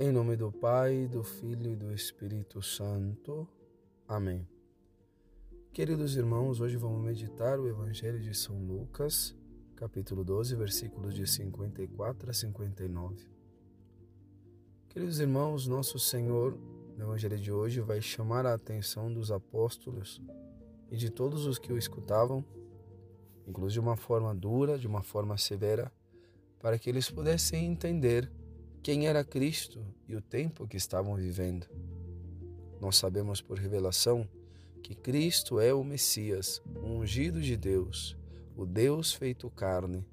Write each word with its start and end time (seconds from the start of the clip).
Em 0.00 0.12
nome 0.12 0.36
do 0.36 0.52
Pai, 0.52 1.08
do 1.08 1.24
Filho 1.24 1.72
e 1.72 1.74
do 1.74 1.92
Espírito 1.92 2.62
Santo. 2.62 3.48
Amém. 4.06 4.46
Queridos 5.72 6.14
irmãos, 6.14 6.60
hoje 6.60 6.76
vamos 6.76 7.04
meditar 7.04 7.58
o 7.58 7.66
Evangelho 7.66 8.20
de 8.20 8.32
São 8.32 8.64
Lucas, 8.64 9.34
capítulo 9.74 10.22
12, 10.22 10.54
versículos 10.54 11.12
de 11.16 11.26
54 11.26 12.30
a 12.30 12.32
59. 12.32 13.26
Queridos 14.88 15.18
irmãos, 15.18 15.66
nosso 15.66 15.98
Senhor, 15.98 16.56
no 16.96 17.06
Evangelho 17.06 17.36
de 17.36 17.50
hoje, 17.50 17.80
vai 17.80 18.00
chamar 18.00 18.46
a 18.46 18.54
atenção 18.54 19.12
dos 19.12 19.32
apóstolos 19.32 20.22
e 20.92 20.96
de 20.96 21.10
todos 21.10 21.44
os 21.44 21.58
que 21.58 21.72
o 21.72 21.76
escutavam, 21.76 22.44
inclusive 23.48 23.80
de 23.80 23.80
uma 23.80 23.96
forma 23.96 24.32
dura, 24.32 24.78
de 24.78 24.86
uma 24.86 25.02
forma 25.02 25.36
severa, 25.36 25.90
para 26.60 26.78
que 26.78 26.88
eles 26.88 27.10
pudessem 27.10 27.66
entender 27.66 28.30
quem 28.88 29.06
era 29.06 29.22
Cristo 29.22 29.84
e 30.08 30.16
o 30.16 30.22
tempo 30.22 30.66
que 30.66 30.78
estavam 30.78 31.14
vivendo. 31.14 31.66
Nós 32.80 32.96
sabemos 32.96 33.38
por 33.38 33.58
revelação 33.58 34.26
que 34.82 34.94
Cristo 34.94 35.60
é 35.60 35.74
o 35.74 35.84
Messias, 35.84 36.62
o 36.74 36.86
ungido 36.86 37.38
de 37.38 37.54
Deus, 37.54 38.16
o 38.56 38.64
Deus 38.64 39.12
feito 39.12 39.50
carne, 39.50 40.06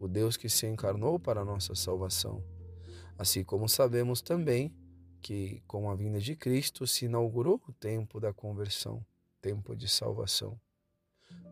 o 0.00 0.08
Deus 0.08 0.36
que 0.36 0.48
se 0.48 0.66
encarnou 0.66 1.16
para 1.16 1.42
a 1.42 1.44
nossa 1.44 1.76
salvação. 1.76 2.42
Assim 3.16 3.44
como 3.44 3.68
sabemos 3.68 4.20
também 4.20 4.74
que 5.22 5.62
com 5.64 5.88
a 5.88 5.94
vinda 5.94 6.18
de 6.18 6.34
Cristo 6.34 6.88
se 6.88 7.04
inaugurou 7.04 7.62
o 7.68 7.72
tempo 7.72 8.18
da 8.18 8.32
conversão, 8.32 9.00
tempo 9.40 9.76
de 9.76 9.88
salvação. 9.88 10.60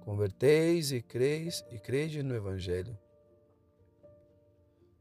Converteis 0.01 0.91
e 0.91 1.01
creis 1.01 1.65
e 1.71 1.79
crede 1.79 2.25
no 2.25 2.35
Evangelho. 2.35 2.99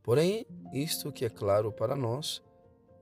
Porém, 0.03 0.45
isto 0.73 1.13
que 1.13 1.23
é 1.23 1.29
claro 1.29 1.71
para 1.71 1.95
nós, 1.95 2.43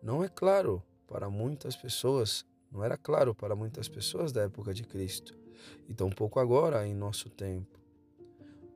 não 0.03 0.23
é 0.23 0.29
claro 0.29 0.83
para 1.07 1.31
muitas 1.31 1.75
pessoas, 1.75 2.45
não 2.71 2.83
era 2.83 2.95
claro 2.95 3.33
para 3.33 3.55
muitas 3.55 3.89
pessoas 3.89 4.31
da 4.31 4.43
época 4.43 4.71
de 4.71 4.83
Cristo, 4.83 5.35
e 5.89 5.93
tampouco 5.95 6.39
agora 6.39 6.87
em 6.87 6.93
nosso 6.93 7.27
tempo. 7.27 7.79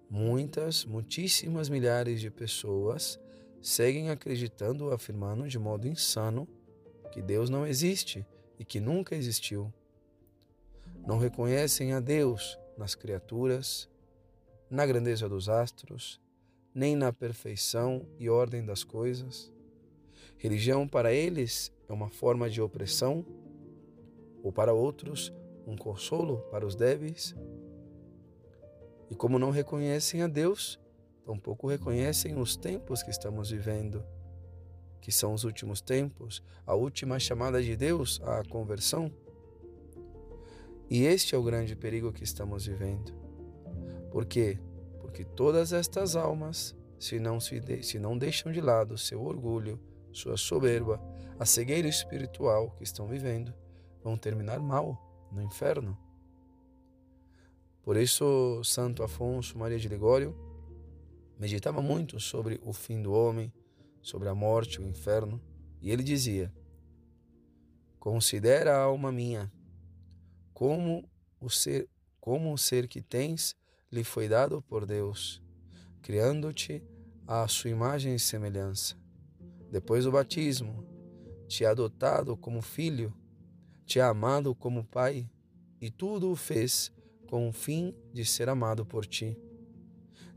Muitas, 0.09 0.86
muitíssimas 0.86 1.70
milhares 1.70 2.20
de 2.20 2.31
pessoas 2.31 3.20
seguem 3.62 4.09
acreditando, 4.09 4.92
afirmando 4.92 5.48
de 5.48 5.59
modo 5.59 5.88
insano 5.88 6.48
que 7.12 7.22
Deus 7.22 7.50
não 7.50 7.66
existe 7.66 8.26
e 8.58 8.66
que 8.66 8.80
nunca 8.80 9.16
existiu. 9.16 9.72
Não 11.06 11.20
reconhecem 11.20 11.94
a 11.94 12.00
Deus 12.00 12.58
nas 12.76 12.96
criaturas, 12.96 13.88
na 14.70 14.84
grandeza 14.86 15.30
dos 15.30 15.48
astros, 15.48 16.20
nem 16.76 16.94
na 16.94 17.14
perfeição 17.14 18.06
e 18.20 18.30
ordem 18.30 18.66
das 18.66 18.84
coisas. 18.84 19.50
Religião 20.38 20.86
para 20.86 21.14
eles 21.14 21.72
é 21.88 21.94
uma 21.94 22.09
forma 22.09 22.50
de 22.50 22.62
opressão, 22.62 23.26
ou 24.44 24.52
para 24.52 24.73
outros, 24.73 25.34
um 25.66 25.78
consolo 25.78 26.40
para 26.52 26.66
os 26.68 26.76
débeis. 26.76 27.34
E 29.09 29.16
como 29.16 29.40
não 29.40 29.52
reconhecem 29.52 30.22
a 30.22 30.28
Deus, 30.28 30.78
tampouco 31.23 31.68
reconhecem 31.68 32.38
os 32.38 32.58
tempos 32.58 33.02
que 33.02 33.09
estamos 33.09 33.50
vivendo, 33.50 34.03
que 35.00 35.14
são 35.14 35.34
os 35.34 35.46
últimos 35.46 35.80
tempos, 35.80 36.44
a 36.66 36.76
última 36.76 37.18
chamada 37.20 37.64
de 37.64 37.76
Deus 37.78 38.22
à 38.22 38.44
conversão. 38.44 39.09
E 40.90 41.06
este 41.06 41.34
é 41.34 41.38
o 41.38 41.44
grande 41.44 41.76
perigo 41.76 42.12
que 42.12 42.23
estamos 42.23 42.66
vivendo. 42.66 43.14
Por 44.12 44.25
porque 45.16 45.24
todas 45.24 45.72
estas 45.72 46.18
almas, 46.18 46.76
se 47.00 47.20
não, 47.20 47.40
se, 47.40 47.58
de, 47.62 47.81
se 47.84 47.98
não 47.98 48.18
deixam 48.18 48.52
de 48.52 48.59
lado 48.59 48.98
seu 48.98 49.24
orgulho, 49.24 49.80
sua 50.12 50.36
soberba, 50.36 51.02
a 51.40 51.46
cegueira 51.46 51.88
espiritual 51.88 52.72
que 52.72 52.84
estão 52.84 53.08
vivendo, 53.08 53.54
vão 54.04 54.18
terminar 54.18 54.59
mal 54.59 55.02
no 55.31 55.42
inferno. 55.42 55.98
Por 57.81 57.96
isso, 57.96 58.62
Santo 58.66 59.04
Afonso 59.04 59.58
Maria 59.58 59.80
de 59.80 59.88
Ligório 59.88 60.36
meditava 61.40 61.81
muito 61.81 62.20
sobre 62.20 62.59
o 62.62 62.74
fim 62.74 63.02
do 63.02 63.14
homem, 63.14 63.54
sobre 64.02 64.28
a 64.28 64.36
morte, 64.36 64.81
o 64.81 64.86
inferno, 64.86 65.42
e 65.81 65.92
ele 65.92 66.04
dizia: 66.04 66.54
Considera 67.98 68.75
a 68.75 68.81
alma 68.81 69.14
minha 69.14 69.50
como 70.54 71.09
o 71.40 71.50
ser, 71.50 71.88
como 72.20 72.52
o 72.52 72.58
ser 72.58 72.86
que 72.90 73.02
tens 73.02 73.56
lhe 73.95 74.03
foi 74.03 74.28
dado 74.28 74.61
por 74.61 74.85
Deus, 74.85 75.41
criando-te 76.01 76.83
à 77.25 77.47
sua 77.47 77.69
imagem 77.69 78.13
e 78.13 78.19
semelhança. 78.19 78.97
Depois 79.72 80.03
do 80.03 80.11
batismo, 80.11 80.85
te 81.47 81.63
adotado 81.63 82.35
como 82.35 82.61
filho, 82.61 83.13
te 83.85 84.01
amado 84.01 84.53
como 84.53 84.83
pai, 84.83 85.29
e 85.79 85.89
tudo 85.89 86.29
o 86.29 86.35
fez 86.35 86.91
com 87.28 87.47
o 87.47 87.53
fim 87.53 87.95
de 88.11 88.25
ser 88.25 88.50
amado 88.50 88.85
por 88.85 89.06
ti. 89.06 89.38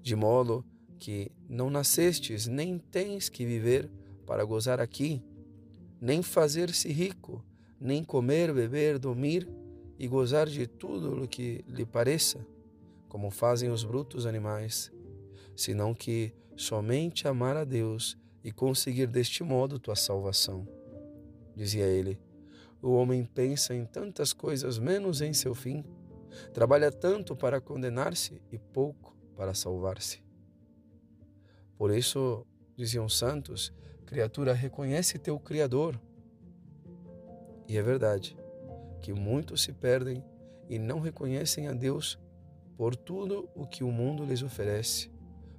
De 0.01 0.15
modo 0.15 0.65
que 0.97 1.33
não 1.49 1.69
nascestes, 1.69 2.47
nem 2.47 2.79
tens 2.79 3.29
que 3.29 3.45
viver 3.45 3.91
para 4.25 4.45
gozar 4.45 4.81
aqui, 4.81 5.21
nem 6.01 6.23
fazer-se 6.23 6.93
rico, 6.93 7.45
nem 7.81 8.05
comer, 8.05 8.55
beber, 8.55 9.01
dormir 9.01 9.49
e 9.99 10.07
gozar 10.07 10.47
de 10.47 10.69
tudo 10.69 11.25
o 11.25 11.27
que 11.27 11.65
lhe 11.67 11.85
pareça 11.85 12.47
como 13.09 13.31
fazem 13.31 13.71
os 13.71 13.85
brutos 13.85 14.27
animais, 14.27 14.93
senão 15.57 15.95
que 15.95 16.33
somente 16.57 17.27
amar 17.27 17.57
a 17.57 17.65
Deus 17.65 18.19
e 18.45 18.53
conseguir 18.53 19.07
deste 19.07 19.43
modo 19.43 19.79
tua 19.79 19.97
salvação. 19.97 20.67
Dizia 21.55 21.87
ele: 21.87 22.21
O 22.83 22.93
homem 22.93 23.25
pensa 23.25 23.75
em 23.75 23.85
tantas 23.85 24.33
coisas 24.33 24.79
menos 24.79 25.21
em 25.21 25.33
seu 25.33 25.55
fim, 25.55 25.85
trabalha 26.53 26.91
tanto 26.91 27.35
para 27.35 27.61
condenar-se 27.61 28.41
e 28.53 28.59
pouco 28.59 29.17
para 29.37 29.55
salvar-se. 29.55 30.23
Por 31.77 31.95
isso, 31.95 32.45
diziam 32.77 33.05
os 33.07 33.17
santos, 33.17 33.73
criatura, 34.05 34.53
reconhece 34.53 35.19
teu 35.19 35.39
Criador. 35.39 36.01
E 37.69 37.77
é 37.77 37.83
verdade 37.83 38.37
que 39.01 39.13
muitos 39.13 39.63
se 39.63 39.73
perdem 39.73 40.25
e 40.69 40.79
não 40.79 40.99
reconhecem 40.99 41.69
a 41.69 41.73
Deus 41.73 42.19
por 42.79 42.95
tudo 42.95 43.51
o 43.57 43.67
que 43.67 43.83
o 43.83 43.91
mundo 43.91 44.25
lhes 44.25 44.41
oferece, 44.41 45.11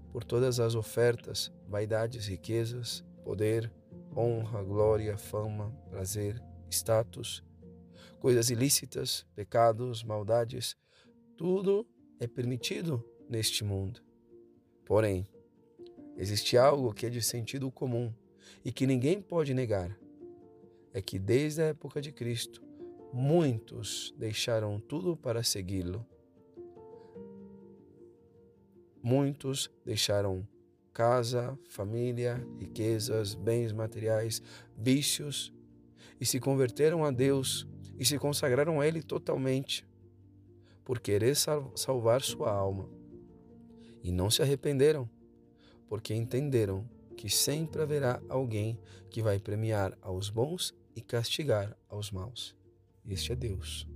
por 0.10 0.24
todas 0.24 0.58
as 0.58 0.74
ofertas, 0.74 1.52
vaidades, 1.68 2.28
riquezas, 2.28 3.04
poder, 3.26 3.70
honra, 4.16 4.64
glória, 4.64 5.18
fama, 5.18 5.70
prazer, 5.90 6.42
status, 6.72 7.44
coisas 8.22 8.50
ilícitas, 8.50 9.28
pecados, 9.36 10.02
maldades, 10.02 10.78
tudo 11.36 11.86
é 12.22 12.26
permitido 12.26 13.04
neste 13.30 13.66
mundo. 13.66 14.02
Porém, 14.86 15.28
existe 16.16 16.58
algo 16.58 16.94
que 16.94 17.06
é 17.06 17.10
de 17.10 17.22
sentido 17.22 17.70
comum 17.70 18.14
e 18.64 18.72
que 18.72 18.88
ninguém 18.88 19.22
pode 19.22 19.54
negar: 19.54 20.00
é 20.94 21.02
que 21.02 21.20
desde 21.20 21.64
a 21.64 21.66
época 21.66 22.02
de 22.02 22.14
Cristo, 22.14 22.64
muitos 23.12 24.16
deixaram 24.18 24.80
tudo 24.80 25.18
para 25.18 25.44
segui-lo 25.44 26.08
Muitos 29.02 29.72
deixaram 29.86 30.46
casa, 30.94 31.58
família, 31.70 32.46
riquezas, 32.58 33.34
bens 33.34 33.72
materiais, 33.72 34.42
vícios 34.78 35.54
e 36.20 36.26
se 36.26 36.40
converteram 36.40 37.06
a 37.06 37.12
Deus 37.12 37.66
e 37.98 38.04
se 38.04 38.18
consagraram 38.18 38.82
a 38.82 38.88
Ele 38.88 39.02
totalmente 39.02 39.88
por 40.84 41.00
querer 41.00 41.36
salvar 41.76 42.22
sua 42.22 42.52
alma. 42.52 42.90
E 44.04 44.12
não 44.12 44.30
se 44.30 44.42
arrependeram, 44.42 45.10
porque 45.88 46.14
entenderam 46.14 46.90
que 47.16 47.30
sempre 47.30 47.82
haverá 47.82 48.22
alguém 48.28 48.80
que 49.10 49.22
vai 49.22 49.40
premiar 49.40 49.98
aos 50.02 50.30
bons 50.30 50.74
e 50.96 51.02
castigar 51.02 51.78
aos 51.88 52.12
maus. 52.12 52.56
Este 53.06 53.32
é 53.32 53.36
Deus. 53.36 53.88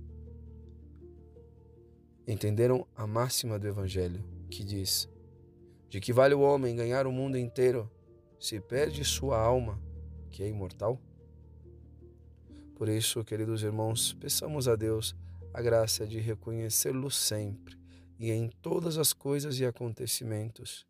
Entenderam 2.26 2.86
a 2.94 3.06
máxima 3.06 3.58
do 3.58 3.66
Evangelho 3.66 4.24
que 4.54 4.64
diz: 4.64 5.08
De 5.88 6.00
que 6.00 6.12
vale 6.12 6.34
o 6.34 6.40
homem 6.40 6.76
ganhar 6.76 7.06
o 7.06 7.12
mundo 7.12 7.36
inteiro 7.36 7.90
se 8.38 8.60
perde 8.60 9.04
sua 9.04 9.38
alma, 9.38 9.80
que 10.30 10.42
é 10.42 10.48
imortal? 10.48 11.00
Por 12.76 12.88
isso, 12.88 13.24
queridos 13.24 13.62
irmãos, 13.62 14.12
peçamos 14.12 14.68
a 14.68 14.76
Deus 14.76 15.14
a 15.52 15.60
graça 15.60 16.06
de 16.06 16.18
reconhecê-lo 16.18 17.10
sempre 17.10 17.78
e 18.18 18.30
em 18.30 18.48
todas 18.48 18.96
as 18.96 19.12
coisas 19.12 19.58
e 19.58 19.64
acontecimentos, 19.64 20.86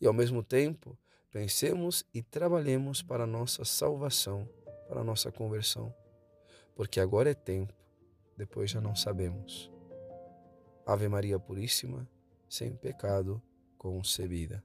e 0.00 0.06
ao 0.06 0.12
mesmo 0.12 0.42
tempo 0.42 0.96
pensemos 1.30 2.04
e 2.14 2.22
trabalhemos 2.22 3.02
para 3.02 3.24
a 3.24 3.26
nossa 3.26 3.64
salvação, 3.64 4.48
para 4.88 5.00
a 5.00 5.04
nossa 5.04 5.30
conversão, 5.30 5.94
porque 6.74 7.00
agora 7.00 7.30
é 7.30 7.34
tempo, 7.34 7.74
depois 8.36 8.70
já 8.70 8.80
não 8.80 8.94
sabemos. 8.94 9.70
Ave 10.86 11.08
Maria 11.08 11.38
Puríssima 11.38 12.08
sem 12.52 12.76
pecado 12.76 13.40
concebida. 13.78 14.62